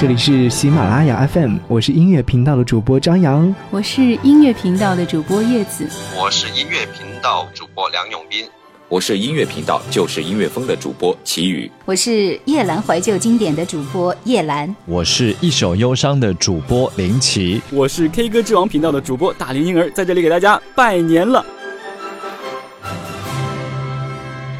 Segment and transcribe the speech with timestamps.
[0.00, 8.48] 这里是喜马拉雅 FM，我是音乐频道的主播张扬，我是音乐频道的主播叶子，我是音乐频道主播梁永斌，
[8.88, 21.44] 我是音乐频道就是音乐风的主播齐宇，我是夜兰怀旧经典的主播叶兰，我是一首忧伤的主播林奇，我是 K 歌之王频道的主播大龄婴儿，在这里给大家拜年了。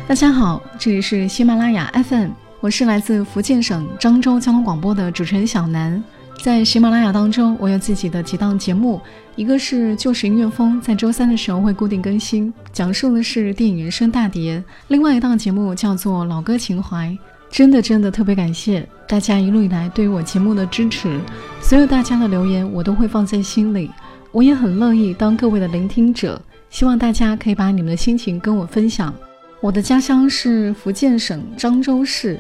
[0.09, 2.48] 大家好，这里是喜马拉雅 FM。
[2.61, 6.03] 我是来自福建省漳州交通广播的主持人小南，
[6.43, 9.01] 在喜马拉雅当中，我有自己的几档节目，
[9.37, 17.17] 一个是旧时音乐风，在周三的时候会固定更新，讲述的是电影原声大碟；另外一档节目叫做老歌情怀。
[17.49, 21.21] 真的真的特别感谢大家一路以来对于我节目的支持，
[21.63, 23.89] 所有大家的留言我都会放在心里，
[24.33, 29.15] 我也很乐意当各位的聆听者，希望大家可以把你们的心情跟我分享。
[29.61, 32.39] 我的家乡是福建省漳州市，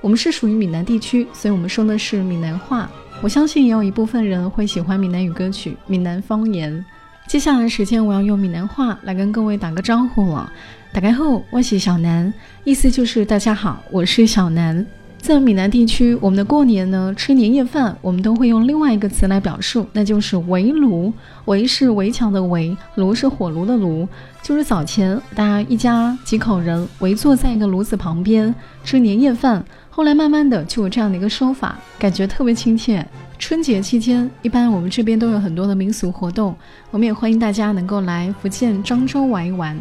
[0.00, 2.88] 我们是属于闽南地区，所以我们说的是闽南话。
[3.20, 6.84] 我相信也有一部分人会喜欢闽南语歌曲、闽南方言。
[7.26, 10.50] 接下来时间，我要用闽南话来跟各位打个招呼了。
[10.92, 12.32] 打开后，我是小南，
[12.64, 14.86] 意思就是大家好，我是小南。
[15.20, 21.12] 在闽南地区，我们的过年呢，吃年夜饭，我们都会用另外一个词来表述，那就是围炉。
[21.44, 24.08] 围是围墙的围，炉是火炉的炉。
[24.42, 33.06] 就是早前大家一家几口人围坐在一个炉子旁边吃年夜饭，后来慢慢的就有这样的一个说法，感觉特别亲切。
[33.38, 36.56] 春节期间，一般我们这边都有很多的民俗活动，
[36.90, 39.78] 我们也欢迎大家能够来福建漳州玩一玩。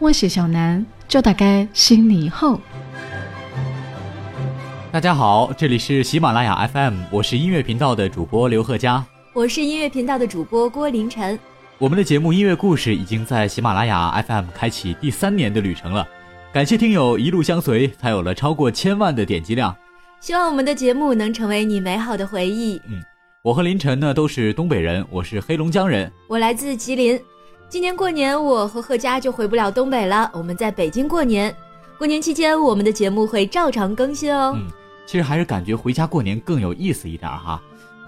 [0.00, 2.60] 我是小南，祝大家新年好。
[4.90, 11.38] 大家好，这里是喜马拉雅 FM，我是音乐频道的主播刘贺佳，我是音乐频道的主播郭凌晨。
[11.76, 16.08] 我们的节目音乐故事已经在喜马拉雅 FM 开启第三年的旅程了，
[16.54, 19.76] 感谢听友一路相随，才有了超过千万的点击量。
[20.20, 22.80] 希望我们的节目能成为你美好的回忆。
[22.88, 23.02] 嗯，
[23.42, 27.20] 我和凌晨呢都是东北人，我是黑龙江人，我来自吉林。
[27.68, 31.54] 今年过年我和贺佳就回不了东北了，我们在北京过年。
[31.98, 34.54] 过年期间，我们的节目会照常更新哦。
[34.56, 34.66] 嗯。
[35.08, 37.58] 其实还是感觉回家过年更有意思一点哈，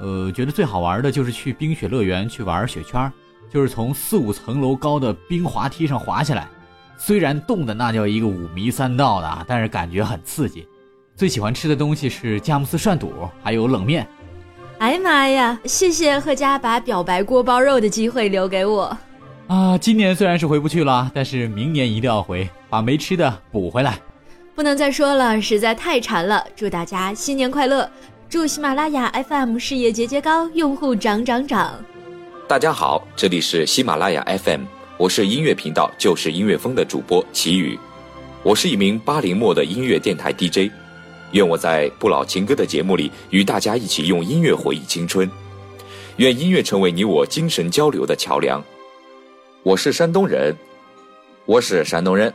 [0.03, 3.11] 呃，觉得最好玩的就是去冰雪乐园去玩雪圈，
[3.51, 6.47] 就是从四五层楼高的冰滑梯上滑下来，
[6.99, 10.69] 虽然冻的那叫一个五迷三道的，但是感觉很刺激。
[11.17, 13.11] 最喜欢吃的东西是佳木斯涮肚，
[13.43, 14.07] 还有冷面。
[14.77, 15.59] 哎呀妈呀！
[15.65, 18.95] 谢谢贺家把表白锅包肉的机会留给我。
[19.47, 23.99] 啊，今年虽然是回不去了，但是明年一定要回，把没吃的补回来。
[24.61, 26.47] 不能再说了，实在太馋了。
[26.55, 27.91] 祝大家新年快乐！
[28.29, 31.83] 祝喜马拉雅 FM 事业节节高，用户涨涨涨！
[32.47, 34.65] 大家好，这里是喜马拉雅 FM，
[34.99, 37.79] 我是音乐频道就是音乐风的主播齐宇，
[38.43, 40.71] 我是一名八零末的音乐电台 DJ，
[41.33, 45.27] 愿我在不老情歌的节目里与大家一起用音乐回忆青春，
[46.17, 48.63] 愿音乐成为你我精神交流的桥梁。
[49.63, 50.55] 我是山东人，
[51.47, 52.31] 我是山东人。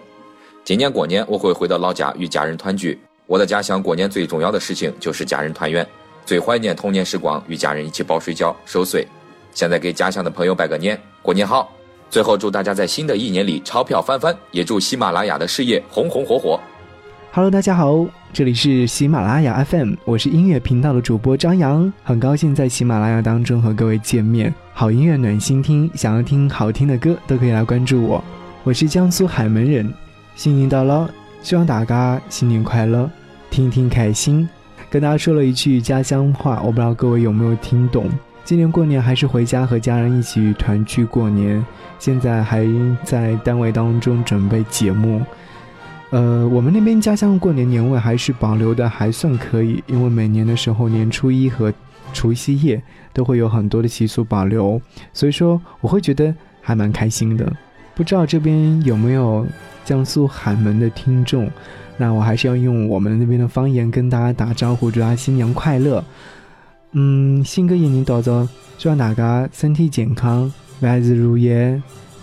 [0.65, 2.99] 今年过年我会回到老家与家人团聚。
[3.27, 5.87] 我的家乡过年最重要的事情就是家人团圆，
[6.25, 9.07] 最怀念童年时光，与家人一起包水饺、守岁。
[9.53, 11.71] 现在给家乡的朋友拜个年，过年好！
[12.09, 16.59] 最后祝大家在新的一年里钞票翻番，也祝喜马拉雅的事业红红火火。
[17.31, 18.03] Hello，大家好，
[18.33, 24.51] 这里是喜马拉雅 FM，我是音乐频道的主播张扬，很高兴在喜马拉雅当中和各位见面。
[24.73, 28.23] 好音乐暖心听，想要听好听的歌都可以来关注我。
[28.63, 29.93] 我是江苏海门人。
[30.35, 31.09] 新年到了，
[31.41, 33.09] 希望大家新年快乐，
[33.49, 34.47] 天天开心。
[34.89, 38.09] 跟大家说了一句家乡话，我不知道各位有没有听懂。
[38.43, 41.65] 今年过年还是回家和家人一起团聚过年，
[41.99, 42.67] 现在还
[43.05, 45.21] 在单位当中准备节目。
[46.09, 51.73] 呃，我们那边家乡过年年味还是保留的还算可以，因为每年的时候年初一和
[52.13, 52.81] 除夕夜
[53.13, 54.81] 都会有很多的习俗保留，
[55.13, 57.49] 所以说我会觉得还蛮开心的。
[57.95, 59.47] 不知道这边有没有？
[59.85, 61.49] 江苏海门的听众，
[61.95, 66.03] 那我还是要用我们那边的方言跟大家打招呼，祝大家新年快乐。
[66.93, 70.51] 嗯，新的一年到着，希望大家身体健康，
[70.81, 71.49] 万事如意，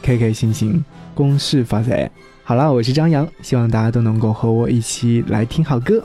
[0.03, 2.11] 开开心心，恭喜发财。
[2.43, 6.05] 好了，我是张扬，希望大家都能够和我一起来听好歌。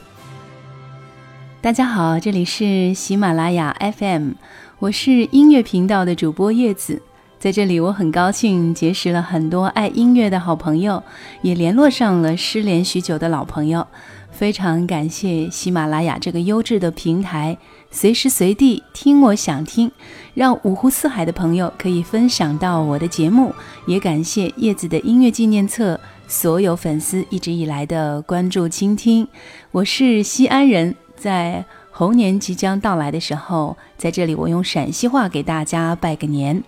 [1.59, 4.33] 大家好，这里是喜马拉雅 FM，
[4.77, 7.01] 我是音乐频道的主播叶子。
[7.39, 11.03] 在这里，我很高兴结识了很多爱音乐的好朋友，
[11.43, 13.85] 也联络上了失联许久的老朋友。
[14.31, 17.55] 非常感谢喜马拉雅这个优质的平台，
[17.91, 19.91] 随时随地听我想听，
[20.33, 23.53] 让五湖四海的朋友可以分享到我的节目。
[23.85, 29.27] 也感谢叶子的音乐纪念册所有粉丝一直以来的关注倾听。
[29.71, 31.63] 我是西安人，在。
[31.89, 36.63] 猴年即将到来的时候，在这里我用陕西话给大家拜个年，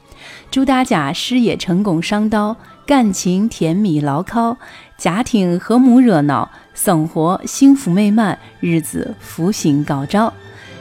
[0.52, 2.56] 祝大家事业成功上道，
[2.86, 4.58] 感情甜蜜牢靠，
[4.98, 10.34] 家庭和睦热闹，生活幸福美满，日子福星高照。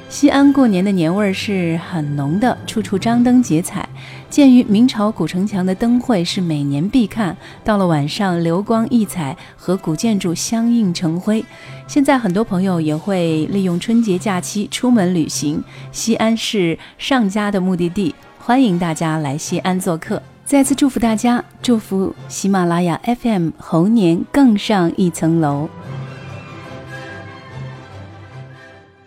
[0.08, 3.86] 西安过年的年味儿是很浓的，处处张灯结彩。
[4.30, 11.44] 鉴于明朝古城墙的灯会是每年必看，到了晚上流光溢彩，和古建筑相映成辉。
[11.86, 15.62] 现在很多朋友也会利用春节假期出门旅行，
[15.92, 18.14] 西安是上佳的目的地，
[18.48, 20.22] 欢迎大家来西安做客。
[20.42, 25.68] 再次祝福大家，祝福喜马拉雅 FM 猴年更上一层楼。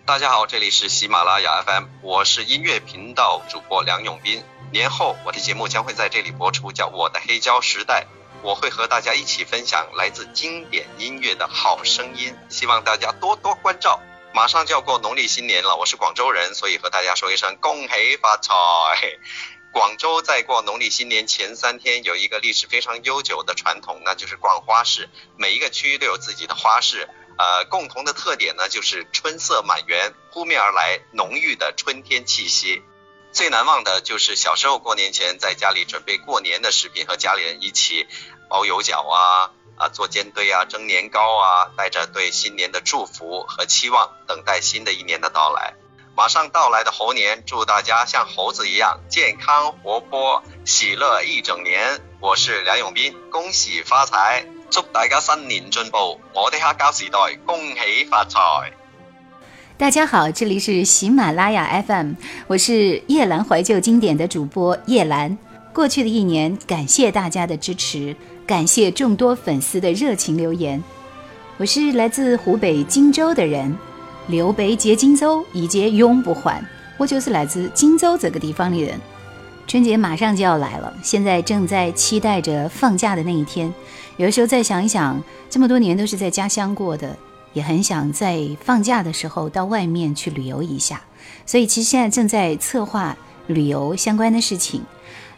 [0.06, 4.44] 大家好，这里是喜马拉雅 FM，我是音乐频道主播梁永斌。
[4.72, 8.04] 年后我的节目将会在这里播出，叫《我的黑胶时代》，
[8.44, 14.00] 我会和大家一起分享来自经典音乐的好声音，希望大家多多关照。
[14.34, 18.52] 马上就要过农历新年了，我是广州人，所以和大家说一声恭喜发财。
[19.74, 27.10] 广州在过农历新年前三天有一个历史非常悠久的传统，那就是逛花市，每一个区域都有自己的花市。
[27.38, 32.82] 呃，共同的特点呢，就是春色满园，扑面而来浓郁的春天气息。
[33.34, 38.08] 最难忘的就是小时候过年前在家里准备过年的食品，和家里人一起
[38.52, 45.74] 包油饺啊，啊做煎堆啊，蒸年糕啊，带着对新年的祝福和期望，等待新的一年的到来。
[46.18, 52.02] 马上到来的猴年，祝大家像猴子一样健康活泼、喜乐一整年。
[52.20, 54.46] 我是梁永斌，恭喜发财。
[54.70, 56.20] 祝大家新年进步！
[56.34, 58.40] 我的黑胶时代，恭喜发财！
[59.78, 62.16] 大家好，这里是喜马拉雅 FM，
[62.48, 65.38] 我是叶兰怀旧经典的主播叶兰。
[65.74, 68.14] 过去的一年，感谢大家的支持，
[68.46, 70.84] 感谢众多粉丝的热情留言。
[71.56, 73.74] 我是来自湖北荆州的人，
[74.28, 76.62] 刘备接荆州，一劫永不还。
[76.98, 79.00] 我就是来自荆州这个地方的人。
[79.66, 83.74] 春节马上就要来了，现在正在期待着放假的那一天。
[84.18, 87.16] 有的时候再想一想，这么多年都是在家乡过的，
[87.54, 91.02] 也很想在放假的时候到外面去旅游一下。
[91.46, 93.16] 所以其实现在正在策划
[93.48, 94.84] 旅游相关的事情。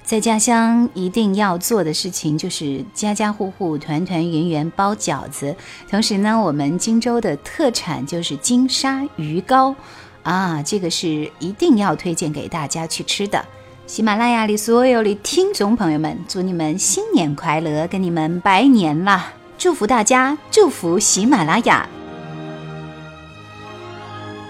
[0.04, 5.56] 在家乡一定要做的事情就是家家户户团团圆圆包饺子。
[5.90, 9.74] 同时呢，我们荆州的特产就是金沙鱼糕
[10.22, 13.44] 啊，这个是一定要推荐给大家去吃的。
[13.88, 19.34] 喜马拉雅里所有的听众朋友们，祝你们新年快乐，跟你们拜年啦！
[19.58, 21.88] 祝福大家，祝福喜马拉雅。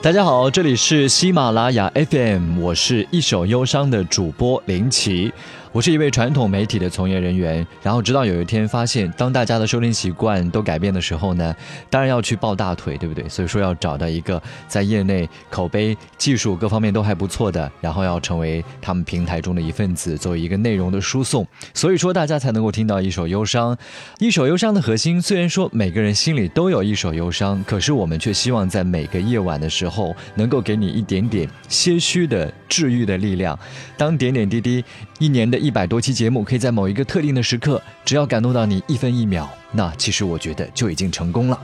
[0.03, 5.31] 大家好，这里是喜马拉雅 FM，我是一首忧伤的主播林奇。
[5.73, 11.55] 我是一位传统媒体的从业人员，然后直到有一天发现，当大家的收听习惯都改变的时候呢，
[11.89, 13.27] 当然要去抱大腿，对不对？
[13.27, 21.43] 所以说要找到一个在业内口碑、技术各方面都还不错的，然后要成为他们平台中的一份子，作为一个内容的输送。
[21.73, 23.75] 所以说大家才能够听到一首忧伤。
[24.19, 33.57] 一首忧伤的核心，虽然说每个人心里都有一首忧伤，可是我们却希望在每个夜晚的时候，能够给你一点点些许的治愈的力量。
[33.97, 34.85] 当点点滴滴，
[35.17, 35.62] 一年的。
[35.63, 41.57] 一百多期节目，可以在某一个特定的时刻，只要感动到你一分一秒，那其实我觉得就已经成功了。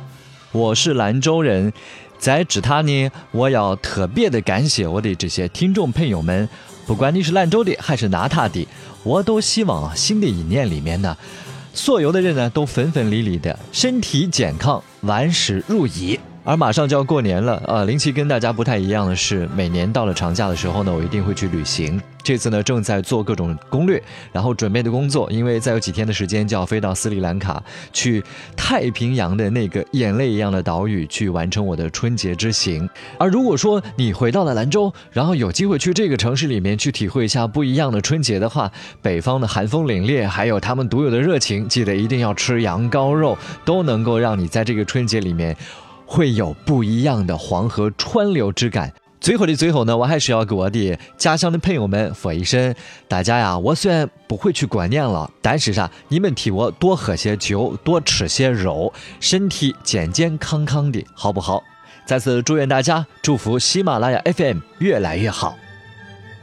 [0.54, 1.74] 我是兰州人，
[2.18, 6.47] 在这他呢，我要特别的感谢我的这些听众朋友们，
[6.88, 8.66] 不管你是兰州的还是哪塔的，
[9.04, 11.18] 我都希望新的一年里面呢，
[11.74, 16.18] 所有的人呢都分分离离的，身体健康，万事如意。
[16.50, 22.02] 而马上就要过年了，呃，林奇跟大家不太一样的是，每年到了长假的时候呢，我一定会去旅行。
[22.24, 24.02] 这次呢，正在做各种攻略，
[24.32, 27.64] 然后准备的工作，因为再有几天的时间就要飞到斯里兰卡，
[27.94, 28.24] 去
[28.58, 32.90] 太平洋的那个眼泪一样的岛屿，去完成我的春节之行。
[33.20, 38.72] 而如果说你回到了兰州，然后有机会去这个城市里面去体会一下不一样的春节的话，
[39.04, 45.56] 北方的寒风凛冽，还有他们独有的热情，记得一定要吃羊羔肉，都能够让你在这个春节里面。
[46.09, 48.92] 会有不一样的黄河川流之感。
[49.21, 52.73] 最后的最后呢，我还是要给我的家乡的朋友们说一声：
[53.07, 61.61] 大家呀，我虽然不会去过年了，但是啥，你们替我多喝些酒，多吃些肉，身体健健康康的，好不好？
[62.07, 65.56] 再次祝愿大家，祝福喜马拉雅 FM 越来越好。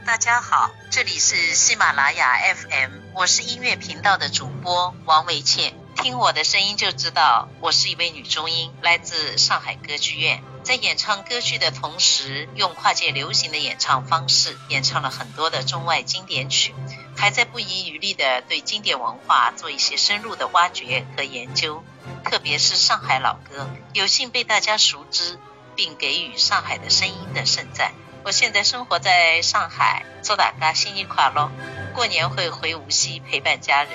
[0.05, 5.73] 大家好，这里是喜马拉雅 FM，我是音乐频道的主播王维倩。
[5.97, 10.43] 听我的声音就知道，我是一位女中音，来自上海歌剧院。
[10.63, 16.73] 在演唱歌剧的同时，用跨界流行的演唱方式演唱了很多的中外经典曲，
[17.17, 21.83] 还在不遗余力地对经典文化做一些深入的挖掘和研究。
[22.23, 25.39] 特别是上海老歌，有幸被大家熟知。
[25.77, 27.93] 并给予上海的声音的盛赞。
[28.25, 31.51] 我现在生活在上海，祝大家新年快乐！
[31.93, 33.91] 过年会回无锡陪伴家人，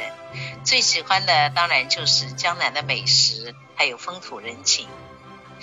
[0.65, 4.89] 最喜欢的当然就是江南的美食，还有风土人情。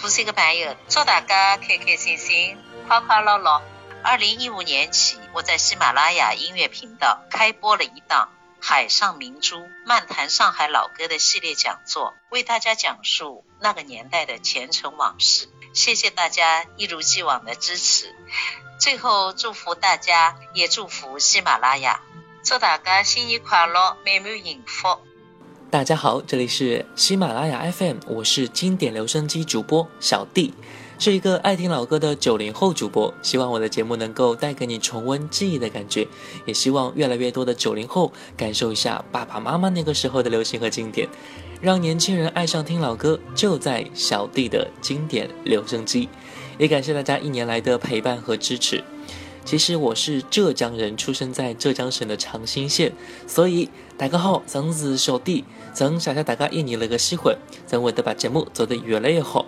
[0.03, 3.61] 无锡的朋友，祝大家开开心心、快快乐乐。
[4.03, 8.29] 二零一五年起，我在喜马拉雅音乐频道开播了一档
[8.65, 15.49] 《海上明珠漫谈上海老歌》的系列讲座，为大家讲述那个年代的前尘往事。
[15.73, 18.15] 谢谢大家一如既往的支持。
[18.79, 21.99] 最后，祝福大家，也祝福喜马拉雅，
[22.41, 24.87] 祝大家新年快乐，满满幸福。
[25.69, 30.53] 大家好，这里是喜马拉雅 FM，我是经典留声机主播小弟。
[30.97, 36.07] 是一个爱听老歌的九零后主播，希望我的节目能够带给你重温记忆的感觉，
[36.45, 41.07] 也希望越来越多的九零后感受一下爸爸妈妈那个时候的流行和经典，
[41.61, 46.07] 让年轻人爱上听老歌，就在小弟的经典留声机。
[46.57, 48.83] 也感谢大家一年来的陪伴和支持。
[49.45, 52.93] 其实我是浙江人，出生在浙江省的长兴县，
[53.27, 55.43] 所以大家好，曾是小弟，
[55.73, 59.45] 曾想想大家一年了个喜欢，曾为的把节目做得越来越好。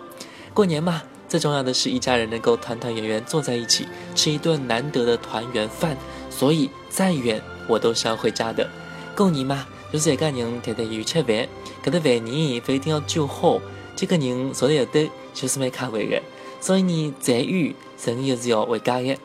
[0.54, 1.04] 过年嘛。
[1.32, 5.96] 最重要的是一家人能够团团圆圆坐在一起，吃一顿难得的团圆饭。
[6.30, 8.70] 所以再远我都是要回家的。
[9.16, 11.48] 过年嘛，就是一家人团团圆圆吃饭，
[11.82, 13.62] 搿个饭呢，非一定要煮好。
[13.96, 16.22] 这个人坐在后头就是蛮开胃的。
[16.60, 17.74] 所以呢，再远
[18.06, 19.16] 人也是要回家的。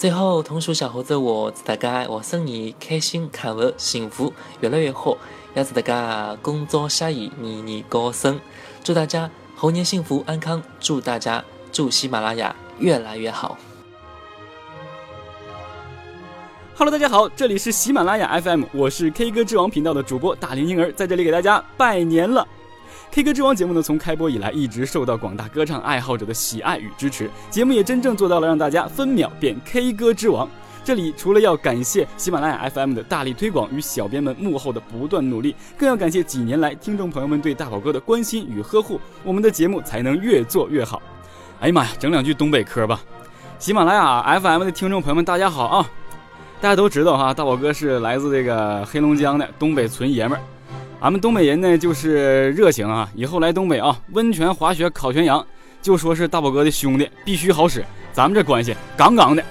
[0.00, 5.14] 最后，同属小猴子我祝大家我生你开心、快乐、幸福，越来越好。
[5.54, 8.40] 也祝大家工作顺意，年年高升。
[8.82, 9.30] 祝大家。
[9.54, 13.58] 猴年幸福安康，祝大家祝喜马拉雅越来越好。
[16.74, 22.48] Hello，大家好，这里是喜马拉雅 FM，我是 K 歌之王频道的主播大龄婴儿，在这里给大家拜年了。
[23.12, 30.48] K 歌之王节目呢，从开播以来一直受到广大歌唱爱好者的喜爱与支持，节目也真正做到了让大家分秒变 K 歌之王。
[30.84, 41.02] 这里除了要感谢喜马拉雅 FM 的大力推广与小编们幕后的不断努力，更要感谢几年来听众朋友们对大宝哥的关心与呵护，我们的节目才能越做越好。
[41.58, 43.00] 哎呀妈呀，整两句东北嗑吧！
[43.58, 45.90] 喜马拉雅 FM 的听众朋友们，大家好啊！
[46.60, 50.42] 大家都知道哈，大宝哥是来自这个黑龙江的东北纯爷们儿。
[51.00, 55.44] 俺们东北人呢就是热情啊，以后来东北啊，温泉、滑雪、烤全羊，
[55.80, 57.82] 就说是大宝哥的兄弟，必须好使。
[58.12, 59.42] 咱们这关系杠杠的。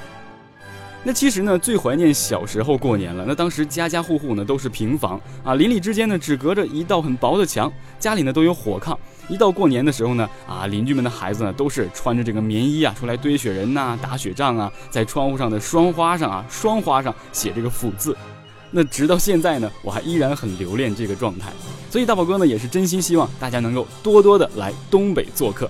[1.03, 3.25] 那其实呢，最怀念小时候过年了。
[3.27, 8.95] 那当时家家户户呢都是平房啊，邻里之间呢只隔着一道很薄的墙，家里呢都有火炕。
[9.27, 18.15] 一到过年的时候呢，啊，邻居们的孩子呢都是穿着这个棉衣啊出来堆雪人呐、打雪仗啊，在窗户上的霜花上啊，霜花上写这个福字。
[18.71, 21.51] 那直到现在呢，我还依然很留恋这个状态。
[21.89, 25.69] 所以大宝哥呢也是真心希望大家能够多多的来东北做客。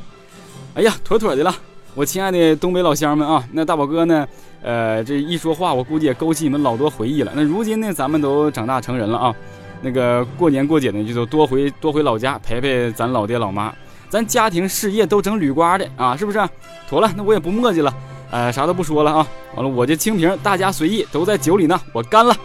[0.75, 1.55] 哎呀，妥妥的了。
[1.95, 4.27] 我亲爱的东北老乡们啊，那大宝哥呢？
[4.61, 7.31] 呃，这一说话，我估计也勾起你们老多回忆了。
[7.35, 9.35] 那如今呢，咱们都长大成人了啊，
[9.81, 13.73] 那个过年过节呢，就多回多回老家陪陪咱老爹老妈。
[14.09, 16.39] 咱家庭事业都整铝瓜的啊，是不是？
[16.87, 17.93] 妥了，那我也不墨迹了，
[18.31, 19.27] 呃，啥都不说了啊。
[19.55, 22.35] 完了，我这清瓶，大家随意，都在酒里呢，我干了。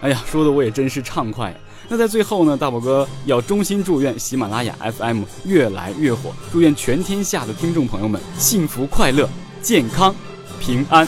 [0.00, 1.54] 哎呀，说的我也真是畅快。
[1.88, 9.28] 那在最后呢，大宝哥要衷心祝愿喜马拉雅 FM 越来越火，祝愿全天下的听众朋友们幸福快乐、
[9.60, 10.14] 健康、
[10.60, 11.06] 平安。